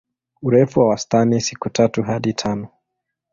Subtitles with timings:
[0.41, 2.67] Urefu wa wastani siku tatu hadi tano.